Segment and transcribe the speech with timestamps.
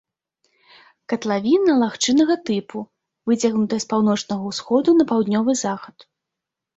[1.11, 2.77] Катлавіна лагчыннага тыпу,
[3.33, 5.97] выцягнутая з паўночнага ўсходу на паўднёвы захад.